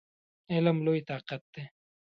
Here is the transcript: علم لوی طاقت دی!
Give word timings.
علم 0.51 0.77
لوی 0.85 0.99
طاقت 1.09 1.41
دی! 1.53 1.63